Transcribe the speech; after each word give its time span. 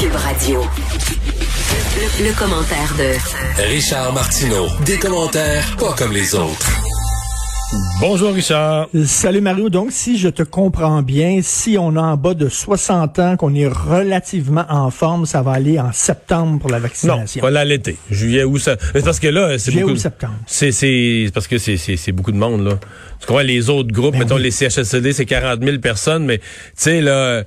Cube 0.00 0.14
Radio. 0.14 0.60
Le, 1.96 2.28
le 2.28 2.38
commentaire 2.38 2.94
de 2.98 3.62
Richard 3.72 4.12
Martineau. 4.12 4.66
Des 4.86 4.98
commentaires 4.98 5.64
pas 5.78 5.92
comme 5.96 6.12
les 6.12 6.34
autres. 6.34 6.66
Bonjour 8.00 8.32
Richard. 8.32 8.88
Salut 9.04 9.40
Mario. 9.40 9.68
Donc, 9.68 9.92
si 9.92 10.18
je 10.18 10.28
te 10.28 10.42
comprends 10.42 11.02
bien, 11.02 11.40
si 11.42 11.76
on 11.78 11.94
a 11.96 12.00
en 12.00 12.16
bas 12.16 12.34
de 12.34 12.48
60 12.48 13.18
ans, 13.20 13.36
qu'on 13.36 13.54
est 13.54 13.68
relativement 13.68 14.64
en 14.68 14.90
forme, 14.90 15.24
ça 15.26 15.42
va 15.42 15.52
aller 15.52 15.78
en 15.78 15.92
septembre 15.92 16.58
pour 16.58 16.70
la 16.70 16.78
Non, 16.78 16.82
vaccination. 16.84 17.40
voilà 17.40 17.64
l'été. 17.64 17.96
Juillet, 18.10 18.42
août, 18.44 18.58
ça. 18.58 18.76
mais 18.94 19.02
parce 19.02 19.20
que 19.20 19.28
là, 19.28 19.56
c'est 19.58 19.70
Juillet 19.70 19.82
beaucoup. 19.84 19.94
ou 19.94 19.98
septembre. 19.98 20.34
C'est, 20.46 20.72
c'est, 20.72 21.24
c'est 21.26 21.32
parce 21.34 21.46
que 21.46 21.58
c'est, 21.58 21.76
c'est, 21.76 21.96
c'est 21.96 22.12
beaucoup 22.12 22.32
de 22.32 22.38
monde, 22.38 22.64
là. 22.64 22.78
Tu 23.20 23.26
comprends, 23.26 23.42
les 23.42 23.68
autres 23.70 23.92
groupes, 23.92 24.12
Ben 24.14 24.20
mettons, 24.20 24.36
oui. 24.36 24.42
les 24.44 24.50
CHSLD, 24.50 25.12
c'est 25.12 25.26
40 25.26 25.62
000 25.62 25.78
personnes, 25.78 26.24
mais, 26.24 26.38
tu 26.38 26.44
sais, 26.76 27.00
là, 27.02 27.44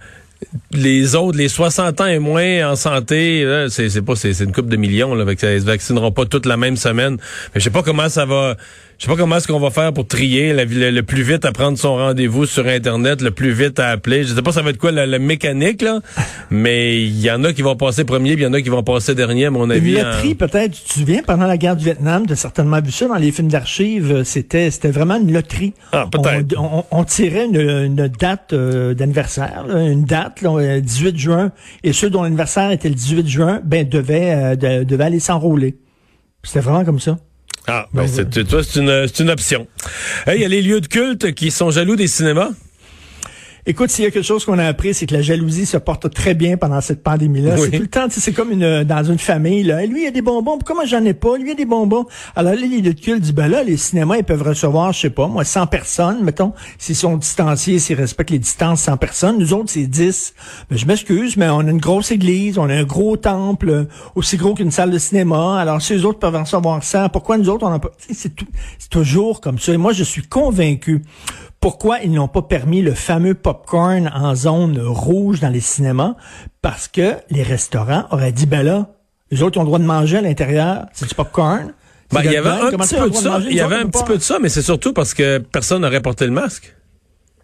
les 0.72 1.16
autres, 1.16 1.38
les 1.38 1.50
60 1.50 2.02
ans 2.02 2.06
et 2.06 2.20
moins 2.20 2.72
en 2.72 2.76
santé, 2.76 3.46
c'est, 3.70 4.02
pas, 4.02 4.16
c'est, 4.16 4.40
une 4.40 4.52
coupe 4.52 4.70
de 4.70 4.78
millions, 4.78 5.16
là, 5.16 5.26
ça, 5.38 5.54
ils 5.54 5.62
se 5.62 5.66
vaccineront 5.66 6.12
pas 6.12 6.26
toutes 6.26 6.46
la 6.46 6.58
même 6.58 6.78
semaine. 6.78 7.18
Mais 7.54 7.60
je 7.60 7.66
sais 7.66 7.70
pas 7.70 7.84
comment 7.84 8.10
ça 8.10 8.26
va, 8.26 8.56
je 9.04 9.10
sais 9.10 9.16
pas 9.18 9.22
comment 9.22 9.36
est-ce 9.36 9.50
qu'on 9.50 9.60
va 9.60 9.70
faire 9.70 9.92
pour 9.92 10.08
trier 10.08 10.54
la- 10.54 10.64
le, 10.64 10.90
le 10.90 11.04
plus 11.04 11.24
vite 11.24 11.44
à 11.44 11.52
prendre 11.52 11.78
son 11.78 11.96
rendez-vous 11.98 12.46
sur 12.46 12.66
Internet, 12.68 13.22
le 13.22 13.32
plus 13.32 13.52
vite 13.52 13.78
à 13.78 13.90
appeler. 13.90 14.24
Je 14.24 14.34
sais 14.34 14.42
pas 14.42 14.54
ça 14.54 14.62
va 14.62 14.70
être 14.70 14.78
quoi 14.78 14.94
la, 14.94 15.06
la 15.06 15.20
mécanique, 15.20 15.82
là, 15.82 16.00
mais 16.50 17.04
il 17.04 17.20
y 17.20 17.30
en 17.30 17.44
a 17.44 17.52
qui 17.52 17.64
vont 17.64 17.76
passer 17.76 18.06
premier, 18.06 18.36
puis 18.36 18.44
il 18.44 18.46
y 18.46 18.50
en 18.50 18.54
a 18.54 18.62
qui 18.62 18.70
vont 18.70 18.82
passer 18.82 19.14
dernier, 19.14 19.48
à 19.48 19.52
mon 19.52 19.66
Une 19.66 19.72
avis. 19.74 20.00
en- 20.02 20.06
loterie, 20.06 20.36
peut-être, 20.36 20.72
tu 20.72 20.84
te 20.86 20.94
souviens, 20.94 21.22
pendant 21.22 21.48
la 21.48 21.58
guerre 21.58 21.76
du 21.76 21.84
Vietnam, 21.84 22.26
tu 22.26 22.32
as 22.32 22.38
certainement 22.38 22.80
vu 22.82 22.92
ça 22.92 23.10
dans 23.10 23.16
les 23.16 23.34
films 23.34 23.50
d'archives, 23.50 24.10
euh, 24.10 24.24
c'était 24.24 24.72
c'était 24.72 24.92
vraiment 24.92 25.18
une 25.20 25.34
loterie. 25.34 25.74
Ah, 25.92 26.08
peut-être. 26.10 26.56
On, 26.58 26.80
on- 26.80 26.86
on 27.00 27.04
tirait 27.04 27.48
une, 27.48 27.60
une 27.60 28.08
date 28.08 28.54
euh, 28.54 28.94
d'anniversaire, 28.94 29.66
une 29.70 30.06
date, 30.06 30.42
là, 30.42 30.56
euh, 30.58 30.80
18 30.80 31.18
juin, 31.18 31.52
et 31.84 31.92
ceux 31.92 32.10
dont 32.10 32.24
l'anniversaire 32.24 32.72
était 32.72 32.88
le 32.88 32.96
18 32.96 33.28
juin, 33.28 33.60
ben, 33.66 33.86
devaient, 33.86 34.34
euh, 34.34 34.56
de- 34.56 34.86
devaient 34.86 35.04
aller 35.04 35.20
s'enrôler. 35.20 35.76
C'était 36.44 36.62
vraiment 36.62 36.86
comme 36.86 37.02
ça. 37.02 37.18
Ah, 37.68 37.88
ben 37.94 38.08
c'est, 38.08 38.30
tu 38.30 38.44
vois, 38.44 38.64
c'est 38.64 38.80
une, 38.80 39.08
c'est 39.08 39.24
une 39.24 39.30
option. 39.30 39.68
Il 40.28 40.42
y 40.42 40.46
a 40.46 40.48
les 40.50 40.62
lieux 40.62 40.82
de 40.82 40.88
culte 40.88 41.34
qui 41.34 41.50
sont 41.50 41.72
jaloux 41.72 41.96
des 41.96 42.08
cinémas. 42.08 42.50
Écoute, 43.66 43.92
s'il 43.92 44.04
y 44.04 44.08
a 44.08 44.12
quelque 44.12 44.26
chose 44.26 44.44
qu'on 44.44 44.60
a 44.60 44.66
appris, 44.66 44.94
c'est 44.94 45.06
que 45.06 45.14
la 45.14 45.22
jalousie 45.22 45.66
se 45.66 45.78
porte 45.78 46.14
très 46.14 46.34
bien 46.34 46.58
pendant 46.58 46.82
cette 46.82 47.02
pandémie-là. 47.02 47.56
Oui. 47.56 47.70
C'est 47.72 47.78
tout 47.78 47.84
le 47.84 47.88
temps, 47.88 48.08
c'est 48.10 48.34
comme 48.34 48.52
une, 48.52 48.84
dans 48.84 49.04
une 49.06 49.18
famille, 49.18 49.64
là. 49.64 49.86
Lui, 49.86 50.04
il 50.04 50.08
a 50.08 50.12
des 50.12 50.22
bonbons. 50.22 50.58
Pourquoi 50.58 50.76
moi, 50.76 50.86
j'en 50.86 51.06
ai 51.06 51.14
pas? 51.14 51.38
Lui, 51.38 51.48
il 51.48 51.52
a 51.52 51.56
des 51.56 51.64
bonbons. 51.64 52.06
Alors 52.36 52.56
là, 52.56 52.60
les 52.60 52.94
culte 52.94 53.22
disent, 53.22 53.34
ben 53.34 53.48
là, 53.48 53.64
les 53.64 53.78
cinémas, 53.78 54.18
ils 54.18 54.26
peuvent 54.26 54.42
recevoir, 54.42 54.92
je 54.92 55.00
sais 55.00 55.10
pas, 55.10 55.28
moi, 55.28 55.46
100 55.46 55.68
personnes, 55.68 56.26
mettons. 56.26 56.52
S'ils 56.78 56.98
sont 56.98 57.16
distanciés, 57.16 57.80
s'ils 57.80 57.96
respectent 57.96 58.32
les 58.32 58.40
distances, 58.40 58.82
100 58.82 58.98
personnes. 58.98 59.38
Nous 59.38 59.54
autres, 59.54 59.70
c'est 59.70 59.88
10. 59.88 60.34
Ben, 60.70 60.78
je 60.78 60.86
m'excuse, 60.86 61.38
mais 61.38 61.48
on 61.48 61.60
a 61.60 61.72
une 61.72 61.80
grosse 61.80 62.12
église, 62.12 62.58
on 62.58 62.68
a 62.68 62.76
un 62.76 62.84
gros 62.84 63.16
temple, 63.16 63.70
euh, 63.70 63.86
aussi 64.16 64.36
gros 64.36 64.56
qu'une 64.56 64.72
salle 64.72 64.92
de 64.92 65.00
cinéma. 65.00 65.58
Alors, 65.58 65.82
si 65.82 65.94
eux 65.94 66.06
autres 66.06 66.20
peuvent 66.20 66.36
en 66.36 66.44
recevoir 66.44 66.84
100, 66.84 67.08
pourquoi 67.08 67.38
nous 67.38 67.48
autres, 67.48 67.66
on 67.66 67.70
n'a 67.70 67.80
pas... 67.80 67.92
C'est 68.10 68.36
toujours 68.90 69.40
comme 69.40 69.58
ça. 69.58 69.72
Et 69.72 69.78
moi, 69.78 69.94
je 69.94 70.04
suis 70.04 70.24
convaincu 70.24 71.02
pourquoi 71.64 72.00
ils 72.02 72.12
n'ont 72.12 72.28
pas 72.28 72.42
permis 72.42 72.82
le 72.82 72.94
fameux 72.94 73.36
popcorn 73.36 74.12
en 74.14 74.36
zone 74.36 74.78
rouge 74.82 75.40
dans 75.40 75.48
les 75.48 75.62
cinémas? 75.62 76.16
Parce 76.62 76.90
que 76.90 77.16
les 77.30 77.42
restaurants 77.42 78.06
auraient 78.12 78.34
dit, 78.34 78.46
ben 78.46 78.64
là, 78.64 78.90
les 79.32 79.44
autres 79.44 79.58
ont 79.60 79.62
le 79.62 79.68
droit 79.68 79.80
de 79.80 79.86
manger 79.86 80.18
à 80.18 80.22
l'intérieur, 80.22 80.88
c'est 80.92 81.08
du 81.08 81.16
popcorn. 81.16 81.72
Ben, 82.12 82.20
il 82.26 82.34
y 82.34 82.36
avait 82.36 82.50
un 82.50 82.72
petit 82.72 82.96
peu 82.96 83.10
de 83.10 83.16
ça. 83.16 83.40
Il 83.50 83.56
y 83.56 83.62
avait 83.62 83.78
un 83.78 83.88
petit 83.88 84.04
peu 84.04 84.18
de 84.18 84.22
ça, 84.22 84.40
mais 84.42 84.50
c'est 84.50 84.62
surtout 84.62 84.92
parce 84.92 85.14
que 85.14 85.38
personne 85.38 85.84
n'aurait 85.84 86.02
porté 86.02 86.26
le 86.26 86.34
masque. 86.34 86.76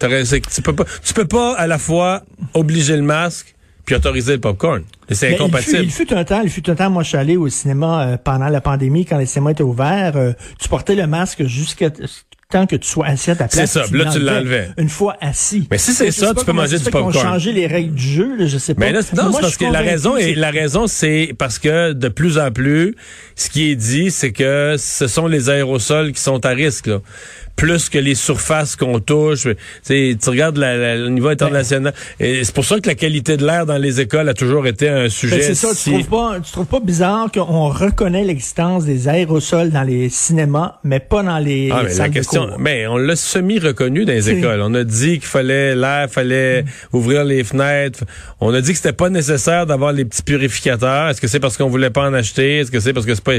Tu 0.02 0.62
peux 0.64 0.76
pas, 0.76 0.84
tu 1.02 1.14
peux 1.14 1.28
pas 1.28 1.56
à 1.56 1.66
la 1.66 1.78
fois 1.78 2.24
obliger 2.54 2.98
le 2.98 3.04
masque 3.04 3.56
puis 3.86 3.96
autoriser 3.96 4.34
le 4.34 4.42
popcorn. 4.42 4.84
C'est 5.10 5.28
Mais 5.28 5.32
il 5.32 5.38
fut, 5.38 5.44
incompatible. 5.44 5.84
il 5.84 5.92
fut 5.92 6.14
un 6.14 6.24
temps, 6.26 6.42
il 6.42 6.50
fut 6.50 6.70
un 6.70 6.76
temps, 6.76 6.90
moi 6.90 7.04
je 7.04 7.08
suis 7.08 7.18
allé 7.18 7.38
au 7.38 7.48
cinéma 7.48 8.04
euh, 8.04 8.18
pendant 8.22 8.50
la 8.50 8.62
pandémie, 8.62 9.06
quand 9.06 9.18
les 9.18 9.26
cinémas 9.26 9.52
étaient 9.52 9.64
ouverts, 9.64 10.18
euh, 10.18 10.34
tu 10.60 10.70
portais 10.70 10.94
le 10.94 11.08
masque 11.08 11.46
jusqu'à 11.46 11.90
tant 12.52 12.66
que 12.66 12.76
tu 12.76 12.88
sois 12.90 13.06
assis 13.06 13.30
à 13.30 13.36
ta 13.36 13.48
place. 13.48 13.70
C'est 13.72 13.80
ça, 13.80 13.86
là, 13.96 14.12
tu 14.12 14.20
l'enlevais. 14.20 14.70
Une 14.80 14.90
fois 14.90 15.16
assis. 15.22 15.68
Mais 15.70 15.78
si 15.78 15.94
c'est 15.94 16.10
ça, 16.10 16.34
tu 16.34 16.44
peux 16.44 16.52
manger 16.52 16.80
du 16.80 16.90
popcorn. 16.90 17.14
changé 17.14 17.52
les 17.52 17.68
règles 17.68 17.94
du 17.94 18.02
jeu, 18.08 18.36
là, 18.38 18.48
je 18.48 18.58
sais 18.58 18.74
pas. 18.74 18.80
Mais 18.86 18.92
là, 18.92 19.02
non, 19.16 19.30
moi, 19.30 19.40
parce 19.42 19.56
que 19.56 19.66
la 19.66 19.80
raison 19.82 20.18
est, 20.18 20.24
c'est- 20.24 20.34
la 20.36 20.50
raison, 20.50 20.88
c'est 20.88 21.36
parce 21.38 21.60
que 21.60 21.94
de 21.94 22.08
plus 22.10 22.40
en 22.40 22.52
plus, 22.52 22.96
ce 23.36 23.50
qui 23.52 23.70
est 23.70 23.76
dit, 23.76 24.10
c'est 24.10 24.32
que 24.32 24.76
ce 24.80 25.06
sont 25.08 25.28
les 25.28 25.52
aérosols 25.52 26.12
qui 26.12 26.22
sont 26.22 26.44
à 26.44 26.50
risque, 26.50 26.88
là. 26.88 27.02
Plus 27.60 27.90
que 27.90 27.98
les 28.00 28.16
surfaces 28.16 28.76
qu'on 28.76 29.00
touche. 29.00 29.48
Tu 29.86 30.18
regardes 30.28 30.58
la- 30.58 30.78
la- 30.78 30.96
le 30.96 31.10
niveau 31.10 31.28
international. 31.28 31.94
Et 32.20 32.44
c'est 32.44 32.54
pour 32.56 32.66
ça 32.66 32.80
que 32.80 32.88
la 32.88 32.96
qualité 32.96 33.38
de 33.38 33.46
l'air 33.46 33.66
dans 33.66 33.78
les 33.78 34.00
écoles 34.00 34.30
a 34.30 34.34
toujours 34.34 34.66
été 34.66 34.88
un 34.90 35.10
sujet. 35.10 35.38
Ben, 35.38 35.44
c'est 35.44 35.56
ça, 35.56 35.74
si- 35.74 35.92
tu 35.92 36.04
trouves 36.04 36.08
pas, 36.08 36.40
tu 36.40 36.52
trouves 36.52 36.66
pas 36.66 36.80
bizarre 36.80 37.30
qu'on 37.32 37.68
reconnaît 37.70 38.24
l'existence 38.24 38.86
des 38.86 39.08
aérosols 39.08 39.72
dans 39.72 39.84
les 39.84 40.10
cinémas, 40.10 40.76
mais 40.84 41.00
pas 41.00 41.22
dans 41.22 41.38
les 41.40 41.70
Ah, 41.72 41.82
mais 41.84 41.90
la 41.90 41.96
salles 41.96 42.12
question, 42.12 42.46
de 42.46 42.50
cours. 42.52 42.60
ben, 42.60 42.88
on 42.90 42.98
l'a 42.98 43.16
semi-reconnu 43.16 44.06
dans 44.06 44.14
les 44.14 44.30
écoles. 44.30 44.62
On 44.62 44.74
a 44.74 44.84
dit 44.84 45.20
qu'il 45.20 45.28
fallait 45.28 45.76
l'air, 45.76 46.10
fallait 46.10 46.64
Mm. 46.64 46.66
ouvrir 46.94 47.24
les 47.26 47.44
fenêtres. 47.44 48.04
On 48.40 48.54
a 48.54 48.62
dit 48.62 48.72
que 48.72 48.78
c'était 48.78 48.94
pas 48.94 49.10
nécessaire 49.10 49.66
d'avoir 49.66 49.92
les 49.92 50.06
petits 50.06 50.24
purificateurs. 50.24 51.10
Est-ce 51.10 51.20
que 51.22 51.28
c'est 51.28 51.40
parce 51.40 51.58
qu'on 51.58 51.68
voulait 51.70 51.90
pas 51.90 52.08
en 52.08 52.14
acheter? 52.14 52.60
Est-ce 52.60 52.72
que 52.72 52.80
c'est 52.80 52.94
parce 52.94 53.06
que 53.06 53.16
c'est 53.16 53.24
pas... 53.24 53.34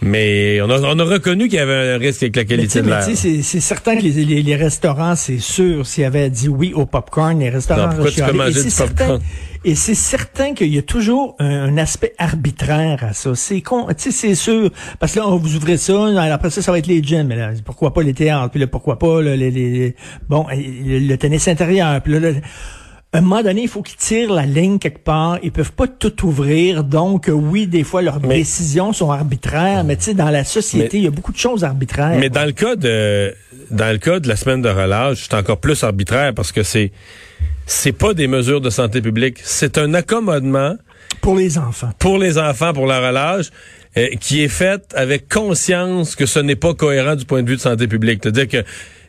Mais 0.00 0.60
on 0.62 0.70
a, 0.70 0.80
on 0.80 0.98
a 0.98 1.04
reconnu 1.04 1.48
qu'il 1.48 1.58
y 1.58 1.60
avait 1.62 1.94
un 1.94 1.98
risque 1.98 2.22
avec 2.22 2.36
la 2.36 2.42
Mais 2.42 2.46
qualité 2.46 2.68
sais, 2.68 2.80
de 2.82 2.84
mais 2.86 2.90
l'air. 2.98 3.06
tu 3.06 3.16
sais, 3.16 3.42
c'est 3.42 3.60
certain 3.60 3.96
que 3.96 4.02
les, 4.02 4.12
les- 4.24 4.42
les 4.42 4.56
restaurants, 4.56 5.16
c'est 5.16 5.38
sûr, 5.38 5.84
s'ils 5.86 6.04
avaient 6.04 6.30
dit 6.30 6.48
oui 6.48 6.72
au 6.72 6.86
popcorn, 6.86 7.38
les 7.40 7.50
restaurants 7.50 7.88
Non, 7.88 7.94
pourquoi 7.94 8.10
tu 8.12 8.22
peux 8.22 8.32
manger 8.32 8.62
du 8.62 8.70
certain- 8.70 9.18
Et 9.64 9.74
c'est 9.74 9.96
certain 9.96 10.54
qu'il 10.54 10.72
y 10.72 10.78
a 10.78 10.82
toujours 10.82 11.34
un, 11.40 11.64
un 11.64 11.78
aspect 11.78 12.14
arbitraire 12.16 13.02
à 13.02 13.12
ça. 13.12 13.34
C'est 13.34 13.60
con, 13.60 13.86
tu 13.88 13.94
sais, 13.98 14.10
c'est 14.12 14.34
sûr. 14.36 14.70
Parce 15.00 15.12
que 15.14 15.18
là, 15.18 15.26
on 15.26 15.36
vous 15.36 15.56
ouvrez 15.56 15.76
ça, 15.78 16.06
après 16.32 16.50
ça, 16.50 16.62
ça 16.62 16.70
va 16.70 16.78
être 16.78 16.86
les 16.86 17.02
gyms. 17.02 17.26
Mais 17.26 17.34
là, 17.36 17.50
pourquoi 17.64 17.92
pas 17.92 18.02
les 18.04 18.14
théâtres? 18.14 18.50
Puis 18.52 18.60
là, 18.60 18.68
pourquoi 18.68 19.00
pas 19.00 19.20
là, 19.20 19.34
les, 19.34 19.50
les- 19.50 19.96
bon, 20.28 20.46
le, 20.52 21.00
le 21.00 21.16
tennis 21.18 21.48
intérieur? 21.48 22.00
Puis 22.02 22.12
là, 22.12 22.20
là, 22.20 22.28
à 23.12 23.18
un 23.18 23.20
moment 23.22 23.42
donné, 23.42 23.62
il 23.62 23.68
faut 23.68 23.80
qu'ils 23.82 23.96
tirent 23.96 24.32
la 24.34 24.44
ligne 24.44 24.78
quelque 24.78 25.02
part. 25.02 25.38
Ils 25.42 25.50
peuvent 25.50 25.72
pas 25.72 25.86
tout 25.88 26.26
ouvrir. 26.26 26.84
Donc, 26.84 27.28
euh, 27.28 27.32
oui, 27.32 27.66
des 27.66 27.82
fois, 27.82 28.02
leurs 28.02 28.20
Mais- 28.20 28.36
décisions 28.36 28.92
sont 28.92 29.10
arbitraires. 29.10 29.82
Mais 29.84 29.96
tu 29.96 30.04
sais, 30.04 30.14
dans 30.14 30.28
la 30.28 30.44
société, 30.44 30.98
il 30.98 31.04
y 31.04 31.06
a 31.06 31.10
beaucoup 31.10 31.32
de 31.32 31.38
choses 31.38 31.64
arbitraires. 31.64 32.18
Mais 32.20 32.28
dans 32.28 32.44
le 32.44 32.52
cas 32.52 32.76
de 32.76 33.34
dans 33.70 33.90
le 33.92 33.98
cas 33.98 34.18
de 34.20 34.28
la 34.28 34.36
semaine 34.36 34.62
de 34.62 34.68
relâche, 34.68 35.26
c'est 35.28 35.34
encore 35.36 35.58
plus 35.58 35.82
arbitraire 35.84 36.32
parce 36.34 36.52
que 36.52 36.62
c'est 36.62 36.92
c'est 37.66 37.92
pas 37.92 38.14
des 38.14 38.26
mesures 38.26 38.60
de 38.60 38.70
santé 38.70 39.00
publique, 39.02 39.38
c'est 39.42 39.76
un 39.78 39.92
accommodement 39.94 40.76
Pour 41.20 41.36
les 41.36 41.58
enfants. 41.58 41.90
pour 41.98 42.16
les 42.18 42.38
enfants 42.38 42.72
pour 42.72 42.86
la 42.86 43.06
relâche 43.06 43.46
euh, 43.98 44.08
qui 44.20 44.42
est 44.42 44.48
faite 44.48 44.84
avec 44.94 45.28
conscience 45.28 46.14
que 46.16 46.24
ce 46.24 46.38
n'est 46.40 46.56
pas 46.56 46.72
cohérent 46.74 47.14
du 47.14 47.24
point 47.26 47.42
de 47.42 47.48
vue 47.50 47.56
de 47.56 47.60
santé 47.60 47.86
publique. 47.88 48.20
C'est-à-dire 48.22 48.48
que 48.48 48.64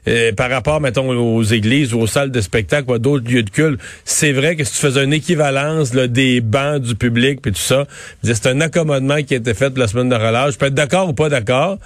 euh, 0.09 0.31
par 0.33 0.49
rapport, 0.49 0.81
mettons, 0.81 1.09
aux 1.09 1.43
églises 1.43 1.93
ou 1.93 1.99
aux 1.99 2.07
salles 2.07 2.31
de 2.31 2.41
spectacle 2.41 2.89
ou 2.89 2.93
à 2.93 2.99
d'autres 2.99 3.29
lieux 3.29 3.43
de 3.43 3.49
culte, 3.49 3.79
c'est 4.03 4.31
vrai 4.31 4.55
que 4.55 4.63
si 4.63 4.73
tu 4.73 4.79
faisais 4.79 5.03
une 5.03 5.13
équivalence 5.13 5.93
là, 5.93 6.07
des 6.07 6.41
bancs 6.41 6.81
du 6.81 6.95
public 6.95 7.41
puis 7.41 7.51
tout 7.51 7.59
ça, 7.59 7.85
c'est 8.23 8.47
un 8.47 8.59
accommodement 8.61 9.21
qui 9.23 9.35
a 9.35 9.37
été 9.37 9.53
fait 9.53 9.77
la 9.77 9.87
semaine 9.87 10.09
de 10.09 10.15
relâche. 10.15 10.53
Je 10.53 10.57
peux 10.57 10.65
être 10.65 10.73
d'accord 10.73 11.09
ou 11.09 11.13
pas 11.13 11.29
d'accord, 11.29 11.77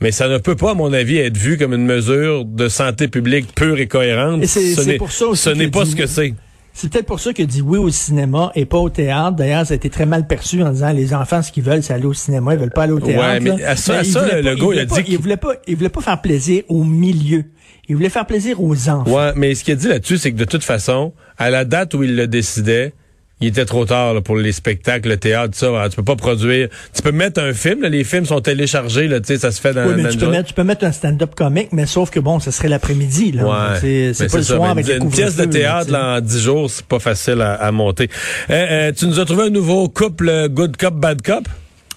mais 0.00 0.12
ça 0.12 0.28
ne 0.28 0.38
peut 0.38 0.56
pas, 0.56 0.72
à 0.72 0.74
mon 0.74 0.92
avis, 0.92 1.18
être 1.18 1.36
vu 1.36 1.56
comme 1.58 1.72
une 1.74 1.86
mesure 1.86 2.44
de 2.44 2.68
santé 2.68 3.08
publique 3.08 3.54
pure 3.54 3.78
et 3.80 3.86
cohérente. 3.86 4.42
Et 4.42 4.46
c'est- 4.46 4.74
ce 4.74 4.82
n'est- 4.82 4.96
pour 4.98 5.10
ça 5.12 5.26
aussi 5.26 5.42
ce 5.42 5.50
n'est 5.50 5.66
que 5.66 5.70
pas 5.70 5.84
dit- 5.84 5.90
ce 5.92 5.96
que 5.96 6.06
c'est. 6.06 6.34
C'est 6.72 6.90
peut-être 6.90 7.06
pour 7.06 7.20
ça 7.20 7.32
qu'il 7.32 7.46
dit 7.46 7.60
oui 7.62 7.78
au 7.78 7.90
cinéma 7.90 8.52
et 8.54 8.64
pas 8.64 8.78
au 8.78 8.88
théâtre. 8.90 9.36
D'ailleurs, 9.36 9.66
ça 9.66 9.72
a 9.72 9.76
été 9.76 9.90
très 9.90 10.06
mal 10.06 10.26
perçu 10.26 10.62
en 10.62 10.70
disant 10.70 10.92
les 10.92 11.12
enfants, 11.12 11.42
ce 11.42 11.50
qu'ils 11.52 11.62
veulent, 11.64 11.82
c'est 11.82 11.92
aller 11.92 12.06
au 12.06 12.14
cinéma, 12.14 12.54
ils 12.54 12.60
veulent 12.60 12.70
pas 12.70 12.84
aller 12.84 12.92
au 12.92 13.00
théâtre. 13.00 13.20
Ouais, 13.22 13.40
mais 13.40 13.62
à 13.64 13.76
ça- 13.76 13.98
à 13.98 14.02
il 14.02 14.06
ça, 14.12 14.22
voulait 14.22 14.42
le 14.42 14.54
pas- 14.56 14.60
gars, 14.60 14.66
il 14.74 14.78
a 14.78 14.84
dit 14.86 15.02
qu'il- 15.02 15.14
il 15.14 15.20
voulait 15.20 15.36
pas, 15.36 15.52
il 15.66 15.76
voulait 15.76 15.88
pas 15.88 16.00
faire 16.00 16.20
plaisir 16.22 16.62
au 16.68 16.84
milieu. 16.84 17.44
Il 17.88 17.96
voulait 17.96 18.08
faire 18.08 18.24
plaisir 18.26 18.62
aux 18.62 18.88
enfants. 18.88 19.10
Ouais, 19.10 19.32
mais 19.34 19.54
ce 19.54 19.64
qu'il 19.64 19.72
a 19.72 19.76
dit 19.76 19.88
là-dessus, 19.88 20.16
c'est 20.18 20.32
que 20.32 20.36
de 20.38 20.44
toute 20.44 20.62
façon, 20.64 21.12
à 21.38 21.50
la 21.50 21.64
date 21.64 21.92
où 21.94 22.02
il 22.04 22.14
le 22.14 22.28
décidait, 22.28 22.92
il 23.40 23.48
était 23.48 23.64
trop 23.64 23.84
tard 23.84 24.14
là, 24.14 24.20
pour 24.20 24.36
les 24.36 24.52
spectacles, 24.52 25.08
le 25.08 25.16
théâtre, 25.16 25.52
tout 25.52 25.58
ça. 25.60 25.66
Alors, 25.68 25.88
tu 25.88 25.96
peux 25.96 26.04
pas 26.04 26.16
produire. 26.16 26.68
Tu 26.94 27.02
peux 27.02 27.12
mettre 27.12 27.40
un 27.40 27.52
film. 27.52 27.82
là, 27.82 27.88
les 27.88 28.04
films 28.04 28.26
sont 28.26 28.40
téléchargés. 28.40 29.08
Là, 29.08 29.20
tu 29.20 29.26
sais, 29.28 29.38
ça 29.38 29.50
se 29.50 29.60
fait 29.60 29.72
dans, 29.72 29.86
Oui, 29.86 29.94
mais 29.96 30.02
dans 30.04 30.08
tu 30.10 30.14
une 30.16 30.20
peux, 30.20 30.30
mettre, 30.30 30.48
tu 30.48 30.54
peux 30.54 30.64
mettre 30.64 30.84
un 30.84 30.92
stand-up 30.92 31.34
comique, 31.34 31.68
mais 31.72 31.86
sauf 31.86 32.10
que 32.10 32.20
bon, 32.20 32.38
ce 32.40 32.50
serait 32.50 32.68
l'après-midi. 32.68 33.32
là. 33.32 33.44
Ouais. 33.44 34.12
C'est 34.14 34.28
pas 34.30 34.36
le 34.38 34.42
ça, 34.42 34.54
soir 34.56 34.74
mais 34.74 34.82
avec 34.82 34.86
le 34.98 35.02
Une 35.04 35.10
pièce 35.10 35.36
de 35.36 35.44
théâtre 35.44 35.90
là, 35.90 36.16
en 36.16 36.20
10 36.20 36.40
jours, 36.42 36.70
c'est 36.70 36.84
pas 36.86 36.98
facile 36.98 37.40
à, 37.40 37.54
à 37.54 37.72
monter. 37.72 38.08
Euh, 38.50 38.66
euh, 38.70 38.92
tu 38.92 39.06
nous 39.06 39.18
as 39.20 39.24
trouvé 39.24 39.44
un 39.44 39.50
nouveau 39.50 39.88
couple, 39.88 40.28
euh, 40.28 40.48
Good 40.48 40.76
Cop, 40.76 40.94
Bad 40.94 41.22
Cop? 41.22 41.44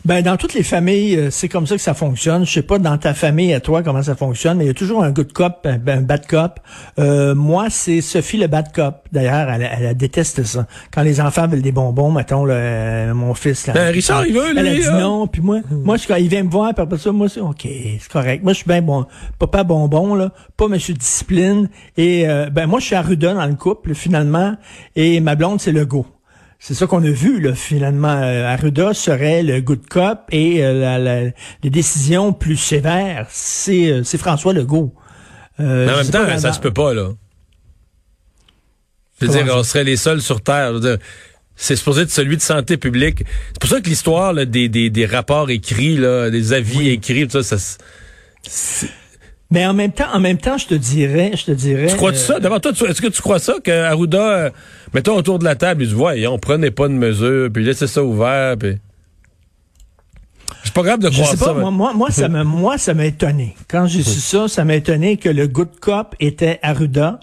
Ben 0.06 0.22
dans 0.22 0.36
toutes 0.36 0.54
les 0.54 0.64
familles, 0.64 1.16
euh, 1.16 1.32
c'est 1.32 1.48
comme 1.48 1.66
ça 1.66 1.76
que 1.76 1.82
ça 1.82 1.94
fonctionne. 1.94 2.46
Je 2.46 2.52
sais 2.52 2.62
pas 2.62 2.78
dans 2.78 2.98
ta 2.98 3.14
famille 3.14 3.54
à 3.54 3.62
toi 3.62 3.84
comment 3.84 4.04
ça 4.04 4.16
fonctionne, 4.16 4.58
mais 4.58 4.66
il 4.66 4.68
y 4.68 4.72
a 4.72 4.74
toujours 4.74 5.02
un 5.02 5.12
good 5.12 5.32
cop, 5.32 5.66
un, 5.66 5.80
un 5.88 6.02
bad 6.02 6.28
cop. 6.28 6.60
Euh, 7.00 7.34
moi, 7.34 7.70
c'est 7.70 8.02
Sophie 8.02 8.38
le 8.38 8.48
bad 8.48 8.74
cop. 8.74 8.96
D'ailleurs, 9.14 9.50
elle, 9.50 9.62
elle, 9.62 9.86
elle 9.86 9.96
déteste 9.98 10.44
ça. 10.44 10.68
Quand 10.94 11.04
les 11.04 11.22
enfants 11.22 11.48
veulent 11.48 11.62
des 11.62 11.72
bonbons, 11.72 12.12
mettons 12.12 12.44
le, 12.44 12.54
euh, 12.54 13.14
mon 13.14 13.34
fils. 13.34 13.68
Là, 13.68 13.74
Ben, 13.74 13.94
Richard, 13.94 14.26
il 14.26 14.34
veut, 14.34 14.50
Elle 14.52 14.68
a 14.68 14.74
lui, 14.74 14.82
dit 14.82 14.90
non, 14.90 15.26
puis 15.28 15.42
moi, 15.42 15.60
moi, 15.72 15.96
je, 15.96 16.06
quand 16.06 16.18
il 16.18 16.28
vient 16.28 16.44
me 16.44 16.52
voir, 16.52 16.74
puis 16.74 16.84
après 16.84 16.98
ça, 16.98 17.14
moi, 17.14 17.30
c'est 17.30 17.40
ok, 17.40 17.62
c'est 17.62 18.12
correct. 18.12 18.44
Moi, 18.44 18.52
je 18.52 18.58
suis 18.58 18.68
bien 18.68 18.82
bon, 18.82 19.06
papa 19.40 19.64
bonbon 19.64 20.16
là, 20.16 20.32
pas 20.58 20.68
Monsieur 20.68 20.96
discipline. 20.96 21.70
Et 21.96 22.28
euh, 22.28 22.50
ben 22.50 22.68
moi, 22.68 22.82
je 22.82 22.88
suis 22.88 22.96
à 22.96 23.02
Rudon 23.02 23.36
dans 23.36 23.46
le 23.46 23.56
couple 23.56 23.94
finalement, 23.94 24.58
et 24.98 25.22
ma 25.22 25.36
blonde 25.36 25.62
c'est 25.62 25.72
le 25.72 25.86
go. 25.86 26.06
C'est 26.65 26.75
ça 26.75 26.88
qu'on 26.88 27.04
a 27.04 27.10
vu, 27.10 27.42
là, 27.42 27.56
finalement. 27.56 28.07
Euh, 28.21 28.45
Arruda 28.45 28.94
serait 28.94 29.44
le 29.44 29.60
good 29.60 29.86
cop 29.89 30.19
et 30.31 30.63
euh, 30.63 30.80
la, 30.80 30.98
la, 30.98 31.24
les 31.62 31.69
décisions 31.69 32.31
plus 32.31 32.56
sévères, 32.56 33.27
c'est 33.30 33.92
euh, 33.92 34.04
c'est 34.06 34.18
François 34.18 34.54
Legault. 34.54 34.94
Euh, 35.60 35.86
Mais 35.86 35.92
en 35.92 35.98
même 35.98 36.10
temps, 36.10 36.39
ça 36.39 36.54
se 36.54 36.62
peut 36.62 36.71
pas, 36.71 36.94
là. 36.94 37.10
Je 39.19 39.25
veux 39.25 39.31
Comment 39.33 39.44
dire, 39.44 39.54
ça? 39.54 39.60
on 39.60 39.63
serait 39.63 39.83
les 39.83 39.98
seuls 39.98 40.21
sur 40.21 40.39
Terre. 40.39 40.69
Je 40.69 40.74
veux 40.75 40.80
dire, 40.80 40.98
C'est 41.57 41.75
supposé 41.75 42.04
être 42.04 42.12
celui 42.12 42.38
de 42.38 42.42
santé 42.42 42.77
publique. 42.77 43.25
C'est 43.50 43.60
pour 43.60 43.69
ça 43.69 43.81
que 43.81 43.89
l'histoire 43.89 44.31
là, 44.31 44.45
des, 44.45 44.69
des, 44.69 44.89
des 44.89 45.06
rapports 45.06 45.50
écrits, 45.50 45.98
là, 45.98 46.30
des 46.30 46.54
avis 46.54 46.88
écrits, 46.88 47.27
tout 47.27 47.44
ça, 47.44 47.57
ça 47.57 48.88
Mais 49.54 49.68
en 49.68 49.74
même 49.76 49.92
temps, 49.92 50.08
en 50.12 50.20
même 50.20 50.40
temps, 50.40 50.58
je 50.58 50.66
te 50.66 50.74
dirais, 50.74 51.32
je 51.36 51.46
te 51.46 51.52
dirais. 51.52 51.86
Tu 51.86 51.96
crois-tu 51.96 52.18
euh, 52.18 52.22
ça? 52.22 52.40
D'abord, 52.40 52.60
toi, 52.60 52.74
tu- 52.74 52.86
est-ce 52.86 53.00
que 53.00 53.08
tu 53.08 53.22
crois 53.22 53.38
ça 53.38 53.54
que 53.64 53.70
Arruda, 53.70 54.20
euh, 54.20 54.50
mettons 54.96 55.16
autour 55.16 55.38
de 55.38 55.44
la 55.44 55.54
table, 55.54 55.84
il 55.84 55.90
dit, 55.90 55.94
voyons, 55.94 56.40
prenez 56.40 56.72
pas 56.72 56.88
de 56.88 56.94
mesures, 56.94 57.50
puis 57.54 57.64
laissez 57.64 57.86
ça 57.86 58.04
ouvert, 58.04 58.58
puis... 58.58 58.78
Je 60.62 60.70
suis 60.70 60.74
pas 60.74 60.82
grave 60.82 61.00
de 61.00 61.10
Je 61.12 61.14
croire 61.14 61.30
sais 61.30 61.38
pas, 61.38 61.46
ça. 61.46 61.54
moi, 61.54 61.70
moi, 61.70 61.94
moi, 61.94 62.10
ça 62.10 62.30
m'a, 62.30 62.44
moi, 62.44 62.80
ça 62.80 62.96
m'a 62.96 63.06
étonné. 63.06 63.56
Quand 63.68 63.86
j'ai 63.86 64.02
su 64.02 64.20
ça, 64.20 64.48
ça 64.48 64.66
m'a 64.66 64.74
étonné 64.76 65.18
que 65.18 65.30
le 65.30 65.48
good 65.48 65.80
cop 65.80 66.16
était 66.20 66.58
Arruda. 66.64 67.20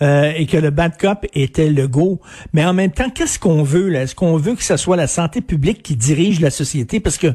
Euh, 0.00 0.32
et 0.36 0.46
que 0.46 0.56
le 0.56 0.70
bad 0.70 0.96
cop 0.98 1.26
était 1.34 1.68
Legault. 1.68 2.20
Mais 2.52 2.64
en 2.64 2.72
même 2.72 2.90
temps, 2.90 3.10
qu'est-ce 3.10 3.38
qu'on 3.38 3.62
veut 3.62 3.88
là? 3.88 4.02
Est-ce 4.02 4.14
qu'on 4.14 4.36
veut 4.36 4.54
que 4.54 4.64
ce 4.64 4.76
soit 4.76 4.96
la 4.96 5.06
santé 5.06 5.40
publique 5.40 5.82
qui 5.82 5.94
dirige 5.96 6.40
la 6.40 6.50
société? 6.50 6.98
Parce 6.98 7.18
que 7.18 7.28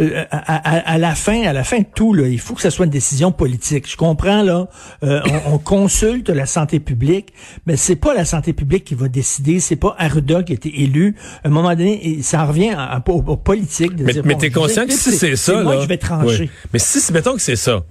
euh, 0.00 0.24
à, 0.30 0.38
à- 0.38 0.92
à 0.94 0.98
la 0.98 1.14
fin, 1.14 1.42
à 1.46 1.52
la 1.52 1.64
fin 1.64 1.78
de 1.80 1.86
tout, 1.94 2.14
là, 2.14 2.26
il 2.26 2.40
faut 2.40 2.54
que 2.54 2.62
ce 2.62 2.70
soit 2.70 2.86
une 2.86 2.90
décision 2.90 3.30
politique. 3.30 3.88
Je 3.88 3.96
comprends 3.96 4.42
là, 4.42 4.68
euh, 5.04 5.20
on, 5.46 5.54
on 5.54 5.58
consulte 5.58 6.28
la 6.30 6.46
santé 6.46 6.80
publique, 6.80 7.32
mais 7.66 7.76
c'est 7.76 7.96
pas 7.96 8.14
la 8.14 8.24
santé 8.24 8.52
publique 8.52 8.84
qui 8.84 8.94
va 8.94 9.08
décider. 9.08 9.60
C'est 9.60 9.76
pas 9.76 9.94
Arruda 9.98 10.42
qui 10.42 10.52
a 10.52 10.54
été 10.56 10.82
élu. 10.82 11.14
À 11.44 11.48
un 11.48 11.50
moment 11.50 11.70
donné, 11.74 12.18
ça 12.22 12.44
revient 12.44 12.70
à, 12.70 12.84
à- 12.96 13.02
au, 13.08 13.22
au 13.26 13.36
politique. 13.36 13.94
De 13.94 14.04
Mais, 14.04 14.12
mais 14.24 14.34
bon, 14.34 14.38
t'es 14.40 14.50
conscient 14.50 14.86
que 14.86 14.92
si 14.92 15.12
c'est 15.12 15.36
ça, 15.36 15.62
moi 15.62 15.74
là. 15.76 15.80
je 15.82 15.86
vais 15.86 15.98
trancher. 15.98 16.44
Oui. 16.44 16.50
Mais 16.72 16.78
si- 16.78 17.12
mettons 17.12 17.34
que 17.34 17.40
c'est 17.42 17.56
ça. 17.56 17.84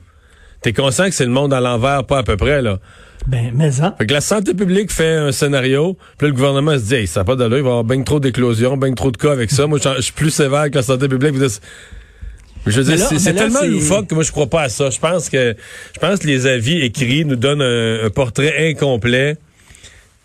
T'es 0.61 0.73
conscient 0.73 1.05
que 1.05 1.11
c'est 1.11 1.25
le 1.25 1.31
monde 1.31 1.53
à 1.53 1.59
l'envers, 1.61 2.03
pas 2.05 2.17
à 2.19 2.23
peu 2.23 2.35
près, 2.35 2.61
là. 2.61 2.79
Ben, 3.27 3.51
mais 3.53 3.81
hein. 3.81 3.93
Fait 3.97 4.07
que 4.07 4.13
la 4.13 4.21
santé 4.21 4.53
publique 4.53 4.89
fait 4.89 5.15
un 5.15 5.33
scénario, 5.33 5.97
puis 6.17 6.27
là, 6.27 6.29
le 6.29 6.33
gouvernement 6.33 6.77
se 6.77 6.83
dit, 6.85 6.95
hey, 6.95 7.07
ça 7.07 7.19
n'a 7.19 7.23
pas 7.25 7.35
d'allure, 7.35 7.57
il 7.57 7.63
va 7.63 7.69
y 7.69 7.71
avoir 7.71 7.83
bien 7.83 8.01
trop 8.01 8.21
d'éclosions, 8.21 8.77
bien 8.77 8.93
trop 8.93 9.11
de 9.11 9.17
cas 9.17 9.33
avec 9.33 9.51
ça. 9.51 9.67
Moi, 9.67 9.79
je 9.79 10.01
suis 10.01 10.13
plus 10.13 10.29
sévère 10.29 10.71
que 10.71 10.75
la 10.75 10.81
santé 10.81 11.09
publique. 11.09 11.35
Je 12.65 12.81
veux 12.81 12.95
dire, 12.95 13.05
c'est 13.05 13.33
tellement 13.33 13.63
loufoque 13.63 14.07
que 14.07 14.15
moi, 14.15 14.23
je 14.23 14.31
crois 14.31 14.47
pas 14.47 14.63
à 14.63 14.69
ça. 14.69 14.89
Je 14.89 14.99
pense 14.99 15.29
que, 15.29 15.55
je 15.93 15.99
pense 15.99 16.19
que 16.19 16.27
les 16.27 16.47
avis 16.47 16.81
écrits 16.81 17.25
nous 17.25 17.35
donnent 17.35 17.61
un, 17.61 18.05
un 18.05 18.09
portrait 18.09 18.69
incomplet 18.69 19.37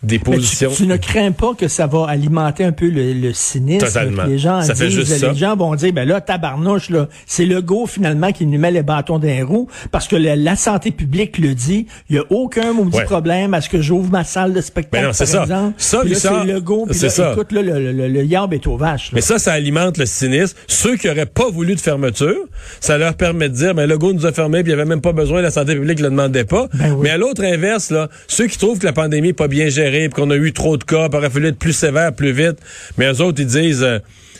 des 0.02 0.18
tu, 0.18 0.24
positions. 0.24 0.70
tu 0.74 0.86
ne 0.86 0.96
crains 0.96 1.32
pas 1.32 1.54
que 1.54 1.68
ça 1.68 1.86
va 1.86 2.06
alimenter 2.08 2.64
un 2.64 2.72
peu 2.72 2.88
le, 2.88 3.12
le 3.12 3.32
cynisme. 3.32 3.86
Totalement. 3.86 4.24
Les 4.24 4.38
gens 4.38 4.60
Ça 4.62 4.74
fait 4.74 4.86
disent, 4.88 4.96
juste 4.96 5.16
ça. 5.16 5.28
les 5.32 5.38
gens 5.38 5.56
vont 5.56 5.74
dire, 5.74 5.92
ben 5.92 6.06
là, 6.08 6.20
tabarnouche, 6.20 6.90
là, 6.90 7.08
c'est 7.26 7.44
Legault 7.46 7.86
finalement 7.86 8.32
qui 8.32 8.46
nous 8.46 8.58
met 8.58 8.70
les 8.70 8.82
bâtons 8.82 9.18
dans 9.18 9.26
les 9.28 9.42
roues 9.42 9.68
parce 9.90 10.08
que 10.08 10.16
la, 10.16 10.34
la 10.36 10.56
santé 10.56 10.90
publique 10.90 11.38
le 11.38 11.54
dit. 11.54 11.86
Il 12.10 12.16
y 12.16 12.18
a 12.18 12.24
aucun 12.30 12.72
maudit 12.72 12.98
Ouais. 12.98 13.04
problème 13.04 13.54
à 13.54 13.60
ce 13.60 13.68
que 13.68 13.80
j'ouvre 13.80 14.10
ma 14.10 14.24
salle 14.24 14.52
de 14.52 14.60
spectacle, 14.60 15.02
Ben 15.04 15.06
non, 15.08 15.12
c'est 15.12 15.24
par 15.24 15.32
ça. 15.32 15.42
exemple. 15.54 15.74
Ça, 15.78 16.00
Puis 16.00 16.10
là, 16.10 16.18
c'est 16.18 16.44
Legault. 16.52 16.86
puis 16.86 16.94
c'est 16.98 17.06
là, 17.06 17.10
ça. 17.12 17.32
Écoute, 17.32 17.52
là, 17.52 17.62
le, 17.62 17.78
le, 17.78 17.92
le, 17.92 18.08
le 18.08 18.52
est 18.52 18.66
aux 18.66 18.76
vaches. 18.76 19.06
là. 19.12 19.16
Mais 19.16 19.20
ça, 19.20 19.38
ça 19.38 19.52
alimente 19.52 19.98
le 19.98 20.06
cynisme. 20.06 20.56
Ceux 20.66 20.96
qui 20.96 21.08
auraient 21.08 21.26
pas 21.26 21.48
voulu 21.50 21.74
de 21.74 21.80
fermeture, 21.80 22.36
ça 22.80 22.98
leur 22.98 23.14
permet 23.14 23.48
de 23.48 23.54
dire, 23.54 23.74
ben, 23.74 23.86
le 23.86 23.96
go 23.98 24.12
nous 24.12 24.26
a 24.26 24.32
fermé, 24.32 24.62
puis 24.62 24.72
il 24.72 24.76
y 24.76 24.78
avait 24.80 24.88
même 24.88 25.00
pas 25.00 25.12
besoin, 25.12 25.40
la 25.42 25.50
santé 25.50 25.74
publique 25.74 26.00
le 26.00 26.10
demandait 26.10 26.44
pas. 26.44 26.68
Ben 26.74 26.92
oui. 26.92 27.00
Mais 27.04 27.10
à 27.10 27.16
l'autre 27.18 27.44
inverse, 27.44 27.90
là, 27.90 28.08
ceux 28.26 28.46
qui 28.46 28.58
trouvent 28.58 28.78
que 28.78 28.86
la 28.86 28.92
pandémie 28.92 29.28
est 29.28 29.32
pas 29.32 29.48
bien 29.48 29.68
gérée, 29.68 29.91
puis 30.08 30.22
qu'on 30.22 30.30
a 30.30 30.36
eu 30.36 30.52
trop 30.52 30.76
de 30.76 30.84
cas, 30.84 31.08
puis 31.08 31.18
aurait 31.18 31.30
fallu 31.30 31.48
être 31.48 31.58
plus 31.58 31.72
sévère, 31.72 32.12
plus 32.12 32.32
vite, 32.32 32.56
mais 32.98 33.12
eux 33.12 33.20
autres, 33.20 33.40
ils 33.40 33.46
disent, 33.46 33.82
euh, 33.82 33.98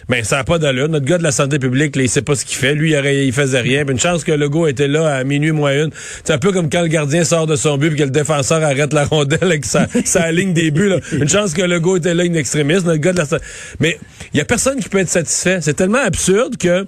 ben, 0.08 0.24
ça 0.24 0.36
n'a 0.36 0.44
pas 0.44 0.58
d'allure. 0.58 0.88
Notre 0.88 1.06
gars 1.06 1.16
de 1.16 1.22
la 1.22 1.30
santé 1.30 1.60
publique, 1.60 1.94
là, 1.94 2.02
il 2.02 2.08
sait 2.08 2.22
pas 2.22 2.34
ce 2.34 2.44
qu'il 2.44 2.58
fait. 2.58 2.74
Lui, 2.74 2.90
il, 2.90 2.96
aurait, 2.96 3.24
il 3.24 3.32
faisait 3.32 3.60
rien. 3.60 3.84
Puis 3.84 3.92
une 3.92 4.00
chance 4.00 4.24
que 4.24 4.32
le 4.32 4.48
gars 4.48 4.66
était 4.68 4.88
là 4.88 5.06
à 5.14 5.22
minuit 5.22 5.52
moins 5.52 5.84
une. 5.84 5.90
C'est 6.24 6.32
un 6.32 6.38
peu 6.38 6.50
comme 6.50 6.68
quand 6.68 6.82
le 6.82 6.88
gardien 6.88 7.22
sort 7.22 7.46
de 7.46 7.54
son 7.54 7.78
but 7.78 7.88
puis 7.90 7.98
que 7.98 8.02
le 8.04 8.10
défenseur 8.10 8.64
arrête 8.64 8.92
la 8.92 9.04
rondelle 9.04 9.52
et 9.52 9.60
que 9.60 9.66
ça, 9.66 9.86
ça 10.04 10.22
aligne 10.24 10.52
des 10.54 10.72
buts. 10.72 10.88
Là. 10.88 10.98
Une 11.12 11.28
chance 11.28 11.54
que 11.54 11.62
le 11.62 11.78
gars 11.78 11.96
était 11.96 12.14
là, 12.14 12.24
une 12.24 12.34
extrémiste. 12.36 12.84
Notre 12.84 13.00
gars 13.00 13.12
de 13.12 13.18
la 13.18 13.26
sa- 13.26 13.38
Mais 13.78 13.96
il 14.34 14.38
y 14.38 14.40
a 14.40 14.44
personne 14.44 14.80
qui 14.80 14.88
peut 14.88 14.98
être 14.98 15.08
satisfait. 15.08 15.58
C'est 15.60 15.74
tellement 15.74 16.02
absurde 16.04 16.56
que 16.56 16.84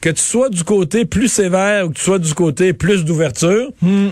que 0.00 0.08
tu 0.10 0.22
sois 0.22 0.48
du 0.48 0.64
côté 0.64 1.04
plus 1.04 1.28
sévère 1.28 1.86
ou 1.86 1.90
que 1.90 1.94
tu 1.94 2.02
sois 2.02 2.18
du 2.18 2.32
côté 2.34 2.72
plus 2.72 3.04
d'ouverture, 3.04 3.68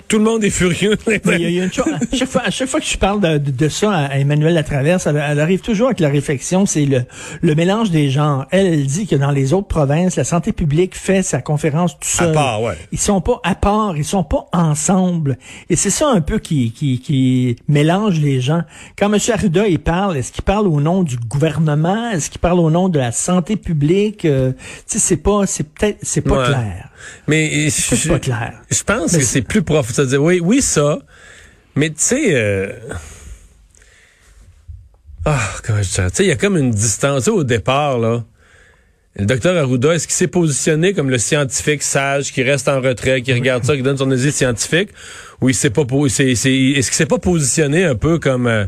tout 0.09 0.19
le 0.19 0.25
monde 0.25 0.45
est 0.45 0.51
furieux. 0.51 0.97
Il 1.27 1.41
y 1.51 1.61
a- 1.61 1.65
une 1.65 1.73
chose, 1.73 1.87
à 2.13 2.17
chaque 2.17 2.29
fois, 2.29 2.43
à 2.45 2.51
chaque 2.51 2.69
fois 2.69 2.81
que 2.81 2.87
je 2.87 2.99
parle 2.99 3.21
de, 3.21 3.39
de- 3.39 3.51
de 3.51 3.69
ça 3.69 3.91
à, 3.93 4.05
à 4.07 4.19
Emmanuel 4.19 4.55
Latraverse, 4.55 5.07
elle, 5.07 5.17
elle 5.27 5.41
arrive 5.41 5.61
toujours 5.61 5.87
avec 5.87 6.01
la 6.01 6.09
réflexion, 6.09 6.67
c'est 6.67 6.85
le, 6.85 7.03
le 7.41 7.55
mélange 7.55 7.91
des 7.91 8.11
genres. 8.11 8.47
Elle, 8.51 8.67
elle 8.67 8.87
dit 8.87 9.07
que 9.07 9.17
dans 9.17 9.31
les 9.31 9.53
autres 9.53 9.69
provinces, 9.69 10.17
la 10.17 10.25
santé 10.25 10.53
publique 10.53 10.97
fait 10.97 11.23
sa 11.23 11.41
conférence 11.41 11.93
tout 11.99 12.07
seul. 12.09 12.33
part, 12.33 12.63
ouais. 12.63 12.75
Ils 12.93 12.99
sont 12.99 13.21
pas 13.21 13.41
à 13.45 13.55
part, 13.55 13.97
ils 13.97 14.05
sont 14.05 14.25
pas 14.25 14.47
ensemble. 14.53 15.39
Et 15.71 15.77
c'est 15.77 15.91
ça 15.91 16.09
un 16.11 16.21
peu 16.21 16.39
qui, 16.39 16.73
qui, 16.73 17.01
qui 17.01 17.57
mélange 17.69 18.21
les 18.21 18.41
gens. 18.41 18.63
Quand 18.99 19.13
M. 19.13 19.19
Arruda, 19.33 19.67
il 19.67 19.79
parle, 19.79 20.17
est-ce 20.17 20.33
qu'il 20.33 20.45
parle 20.45 20.67
au 20.69 20.81
nom 20.81 21.03
du 21.03 21.17
gouvernement? 21.17 22.11
Est-ce 22.11 22.31
qu'il 22.31 22.41
parle 22.41 22.61
au 22.61 22.71
nom 22.71 22.89
de 22.89 22.99
la 22.99 23.13
santé 23.13 23.57
publique? 23.57 24.25
Euh, 24.25 24.53
tu 24.53 24.59
sais, 24.87 24.99
c'est 24.99 25.17
pas, 25.17 25.47
c'est 25.47 25.67
peut-être, 25.79 25.99
c'est 26.03 26.21
pas 26.21 26.39
Ouais. 26.41 26.47
clair. 26.47 26.89
Mais 27.27 27.71
C'est 27.71 27.97
je, 27.97 28.09
pas 28.09 28.19
clair. 28.19 28.53
je 28.71 28.83
pense 28.83 29.13
Mais 29.13 29.19
que 29.21 29.25
c'est- 29.25 29.43
plus 29.43 29.63
profond. 29.63 29.93
C'est-à-dire, 29.95 30.23
oui, 30.23 30.41
oui, 30.43 30.61
ça. 30.63 30.99
Mais 31.75 31.91
tu 31.91 31.97
sais, 31.99 32.35
euh... 32.35 32.73
ah, 35.25 35.39
comment 35.65 35.83
je 35.83 35.91
dirais, 35.91 36.11
tu 36.11 36.17
sais, 36.17 36.25
il 36.25 36.29
y 36.29 36.33
a 36.33 36.37
comme 36.37 36.57
une 36.57 36.71
distance 36.71 37.29
au 37.29 37.45
départ 37.45 37.99
là. 37.99 38.25
Le 39.17 39.27
docteur 39.27 39.57
Arruda, 39.57 39.95
est-ce 39.95 40.07
qu'il 40.07 40.15
s'est 40.15 40.29
positionné 40.29 40.93
comme 40.95 41.11
le 41.11 41.19
scientifique 41.19 41.83
sage 41.83 42.33
qui 42.33 42.45
reste 42.45 42.69
en 42.69 42.81
retrait, 42.81 43.21
qui 43.23 43.33
regarde 43.33 43.65
ça, 43.65 43.75
qui 43.77 43.83
donne 43.83 43.99
son 43.99 44.09
avis 44.13 44.31
scientifique, 44.31 44.91
ou 45.41 45.49
il 45.49 45.55
s'est 45.57 45.71
pas, 45.71 45.83
est-ce 45.83 46.43
qu'il 46.45 46.83
s'est 46.85 47.07
pas 47.07 47.19
positionné 47.19 47.85
un 47.85 47.97
peu 47.97 48.21
comme 48.21 48.47
euh, 48.47 48.65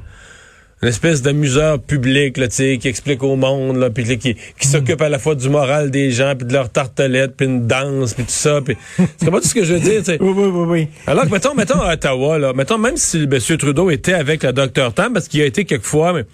une 0.83 0.89
espèce 0.89 1.21
d'amuseur 1.21 1.79
public, 1.79 2.39
là, 2.39 2.49
tu 2.49 2.55
sais, 2.55 2.79
qui 2.79 2.89
explique 2.89 3.23
au 3.23 3.37
monde, 3.37 3.77
là, 3.77 3.91
puis 3.91 4.19
qui, 4.19 4.35
qui 4.35 4.67
s'occupe 4.67 5.01
à 5.03 5.11
la 5.11 5.19
fois 5.19 5.35
du 5.35 5.49
moral 5.51 5.91
des 5.91 6.11
gens, 6.11 6.35
puis 6.35 6.47
de 6.47 6.53
leur 6.55 6.71
tartelette, 6.71 7.37
puis 7.37 7.47
une 7.47 7.67
danse, 7.67 8.15
puis 8.15 8.25
tout 8.25 8.31
ça, 8.31 8.61
puis 8.65 8.77
tu 8.97 9.25
comprends 9.27 9.41
tout 9.41 9.49
ce 9.49 9.55
que 9.55 9.65
je 9.65 9.75
veux 9.75 9.81
dire, 9.81 9.99
tu 9.99 10.05
sais? 10.07 10.19
Oui, 10.21 10.33
oui, 10.35 10.49
oui, 10.51 10.67
oui. 10.69 10.89
Alors 11.07 11.25
que, 11.27 11.31
mettons, 11.31 11.55
mettons 11.55 11.81
à 11.81 11.93
Ottawa, 11.95 12.39
là, 12.39 12.53
mettons, 12.55 12.79
même 12.79 12.97
si 12.97 13.25
M. 13.25 13.39
Trudeau 13.59 13.91
était 13.91 14.15
avec 14.15 14.43
le 14.43 14.53
docteur 14.53 14.95
Tam, 14.95 15.13
parce 15.13 15.29
qu'il 15.29 15.43
a 15.43 15.47
été 15.47 15.65
quelquefois, 15.67 16.15
mais, 16.15 16.25
tu 16.25 16.29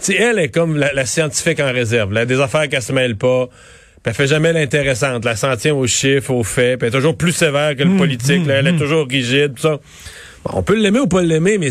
sais, 0.00 0.14
elle 0.14 0.38
est 0.38 0.48
comme 0.48 0.78
la, 0.78 0.94
la 0.94 1.04
scientifique 1.04 1.60
en 1.60 1.70
réserve. 1.70 2.12
Là, 2.14 2.24
des 2.24 2.40
affaires 2.40 2.68
qu'elle 2.70 2.82
se 2.82 2.92
mêle 2.92 3.16
pas. 3.16 3.48
Puis 4.02 4.08
elle 4.12 4.14
fait 4.14 4.26
jamais 4.28 4.54
l'intéressante. 4.54 5.26
Elle 5.26 5.36
s'en 5.36 5.54
tient 5.56 5.74
aux 5.74 5.86
chiffres, 5.86 6.30
aux 6.30 6.42
faits. 6.42 6.78
Elle 6.80 6.88
est 6.88 6.90
toujours 6.90 7.18
plus 7.18 7.32
sévère 7.32 7.76
que 7.76 7.82
le 7.82 7.98
politique. 7.98 8.46
là. 8.46 8.54
Elle 8.54 8.68
est 8.68 8.78
toujours 8.78 9.06
rigide. 9.06 9.52
tout 9.56 9.60
ça. 9.60 9.78
Bon, 10.42 10.52
on 10.54 10.62
peut 10.62 10.74
l'aimer 10.74 11.00
ou 11.00 11.06
pas 11.06 11.20
l'aimer, 11.20 11.58
mais 11.58 11.68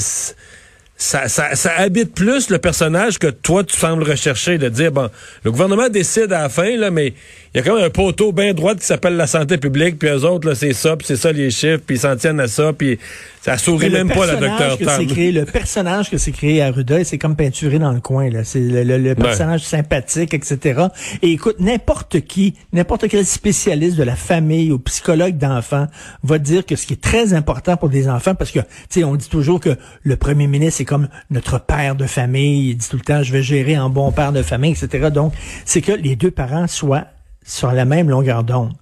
ça, 1.01 1.29
ça, 1.29 1.56
ça 1.56 1.72
habite 1.77 2.13
plus 2.13 2.50
le 2.50 2.60
personnage 2.60 3.20
que 3.20 3.27
toi, 3.27 3.63
tu 3.63 3.75
sembles 3.75 4.03
rechercher. 4.03 4.58
De 4.58 4.68
dire, 4.68 4.91
bon, 4.91 5.10
le 5.46 5.51
gouvernement 5.51 5.88
décide 5.88 6.34
à 6.34 6.41
la 6.41 6.50
fin, 6.50 6.75
là, 6.75 6.91
mais 6.91 7.13
il 7.53 7.58
y 7.58 7.60
a 7.62 7.63
quand 7.63 7.75
même 7.75 7.86
un 7.86 7.89
poteau 7.89 8.32
bien 8.32 8.53
droit 8.53 8.75
qui 8.75 8.86
s'appelle 8.86 9.15
la 9.15 9.27
santé 9.27 9.58
publique. 9.58 9.98
Puis 9.98 10.10
eux 10.10 10.24
autres, 10.25 10.48
là, 10.48 10.56
c'est 10.56 10.74
ça, 10.74 10.96
puis 10.96 11.08
c'est 11.08 11.15
ça 11.15 11.32
les 11.32 11.50
chiffres. 11.51 11.82
Puis 11.86 11.96
ils 11.96 12.00
s'en 12.00 12.15
tiennent 12.15 12.39
à 12.39 12.48
ça. 12.48 12.74
Puis 12.74 13.00
ça 13.41 13.58
sourit 13.58 13.89
même 13.89 14.10
pas, 14.10 14.25
la 14.27 14.36
personnage 14.36 14.70
docteur 14.77 14.98
Tam. 14.98 15.08
créé, 15.08 15.32
Le 15.32 15.46
personnage 15.46 16.10
que 16.12 16.18
c'est 16.18 16.32
créé 16.32 16.62
à 16.62 16.72
Ruda, 16.72 17.03
c'est 17.03 17.18
comme 17.18 17.36
peinturé 17.36 17.79
dans 17.79 17.91
le 17.91 18.01
coin. 18.01 18.29
là. 18.29 18.44
C'est 18.44 18.60
le, 18.60 18.84
le- 18.84 18.98
le 18.98 19.15
personnage 19.15 19.62
sympathique, 19.62 20.34
etc. 20.34 20.82
Et 21.22 21.32
écoute, 21.32 21.56
n'importe 21.60 22.20
qui, 22.22 22.53
n'importe 22.74 23.08
quel 23.08 23.25
spécialiste 23.25 23.98
de 23.98 24.03
la 24.03 24.15
famille 24.15 24.72
ou 24.72 24.77
psychologue 24.79 25.38
d'enfants 25.38 25.88
va 26.24 26.38
dire 26.38 26.65
que 26.65 26.75
ce 26.75 26.86
qui 26.86 26.94
est 26.94 27.01
très 27.01 27.34
important 27.34 27.77
pour 27.77 27.89
des 27.89 28.08
enfants, 28.10 28.36
parce 28.36 28.51
que, 28.51 28.60
tu 28.60 28.65
sais, 28.89 29.03
on 29.03 29.15
dit 29.15 29.29
toujours 29.29 29.60
que 29.60 29.75
le 30.03 30.15
premier 30.18 30.48
ministre, 30.48 30.77
c'est 30.77 30.86
comme 30.86 31.08
notre 31.32 31.60
père 31.60 31.96
de 31.96 32.06
famille. 32.06 32.70
Il 32.72 32.75
dit 32.77 32.88
tout 32.89 32.98
le 32.98 33.03
temps, 33.03 33.24
je 33.24 33.32
vais 33.34 33.41
gérer 33.41 33.77
en 33.77 33.89
bon 33.89 34.12
père 34.12 34.34
de 34.34 34.44
famille, 34.44 34.72
etc. 34.74 35.10
Donc, 35.12 35.34
c'est 35.65 35.82
que 35.82 35.94
les 35.94 36.15
deux 36.15 36.32
parents 36.32 36.68
soient 36.68 37.06
sur 37.50 37.72
la 37.72 37.86
même 37.86 38.10
longueur 38.10 38.44
d'onde. 38.44 38.74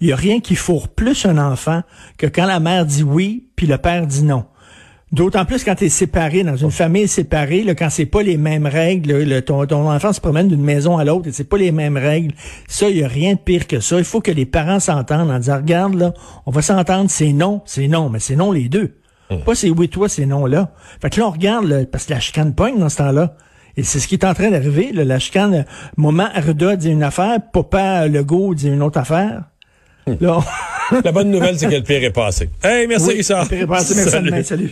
Il 0.00 0.08
y 0.08 0.12
a 0.12 0.16
rien 0.16 0.40
qui 0.40 0.54
fourre 0.54 0.88
plus 0.88 1.26
un 1.26 1.38
enfant 1.38 1.82
que 2.18 2.26
quand 2.26 2.46
la 2.46 2.60
mère 2.60 2.86
dit 2.86 3.02
oui, 3.02 3.48
puis 3.56 3.66
le 3.66 3.78
père 3.78 4.06
dit 4.06 4.22
non. 4.22 4.44
D'autant 5.12 5.44
plus 5.44 5.62
quand 5.62 5.76
tu 5.76 5.84
es 5.84 5.88
séparé, 5.88 6.42
dans 6.42 6.56
une 6.56 6.72
famille 6.72 7.06
séparée, 7.06 7.62
là, 7.62 7.74
quand 7.76 7.88
c'est 7.90 8.06
pas 8.06 8.22
les 8.22 8.36
mêmes 8.36 8.66
règles, 8.66 9.22
le- 9.22 9.42
ton, 9.42 9.64
ton 9.66 9.88
enfant 9.88 10.12
se 10.12 10.20
promène 10.20 10.48
d'une 10.48 10.62
maison 10.64 10.98
à 10.98 11.04
l'autre 11.04 11.28
et 11.28 11.32
c'est 11.32 11.44
pas 11.48 11.56
les 11.58 11.70
mêmes 11.70 11.96
règles. 11.96 12.34
Ça, 12.66 12.88
il 12.88 12.96
y 12.98 13.04
a 13.04 13.08
rien 13.08 13.34
de 13.34 13.38
pire 13.38 13.68
que 13.68 13.78
ça. 13.78 13.98
Il 13.98 14.04
faut 14.04 14.20
que 14.20 14.32
les 14.32 14.46
parents 14.46 14.80
s'entendent 14.80 15.30
en 15.30 15.38
disant, 15.38 15.56
regarde, 15.56 15.94
là, 15.94 16.14
on 16.46 16.50
va 16.50 16.62
s'entendre, 16.62 17.10
c'est 17.10 17.32
non, 17.32 17.60
c'est 17.64 17.86
non, 17.86 18.08
mais 18.08 18.18
c'est 18.18 18.34
non 18.36 18.50
les 18.50 18.68
deux. 18.68 18.96
Pas 19.44 19.54
c'est 19.54 19.70
oui 19.70 19.88
toi, 19.88 20.08
c'est 20.08 20.26
non 20.26 20.46
là. 20.46 20.72
Fait 21.00 21.10
que 21.10 21.20
là, 21.20 21.26
on 21.28 21.30
regarde, 21.30 21.64
là, 21.66 21.84
parce 21.90 22.06
que 22.06 22.12
la 22.14 22.20
chicane 22.20 22.54
pogne 22.54 22.78
dans 22.78 22.88
ce 22.88 22.96
temps-là. 22.98 23.36
Et 23.76 23.82
c'est 23.82 23.98
ce 23.98 24.06
qui 24.08 24.14
est 24.14 24.24
en 24.24 24.34
train 24.34 24.50
d'arriver, 24.50 24.92
là, 24.92 25.04
la 25.04 25.18
chicane. 25.18 25.64
Moment 25.96 26.28
Arruda 26.34 26.76
dit 26.76 26.90
une 26.90 27.02
affaire, 27.02 27.38
Papa 27.52 28.06
Legault 28.06 28.54
dit 28.54 28.68
une 28.68 28.82
autre 28.82 28.98
affaire. 28.98 29.42
Là, 30.06 30.38
on- 30.38 31.00
La 31.04 31.12
bonne 31.12 31.30
nouvelle, 31.30 31.58
c'est 31.58 31.66
que 31.68 31.74
le 31.76 31.82
pire 31.82 32.04
est 32.04 32.10
passé. 32.10 32.50
Hey, 32.62 32.86
merci, 32.86 33.06
Oui, 33.08 33.14
Richard. 33.14 33.44
le 33.44 33.48
pire 33.48 33.62
est 33.62 33.66
passé, 33.66 33.94
merci, 33.96 34.10
Salut. 34.10 34.30
demain, 34.30 34.42
salut. 34.42 34.70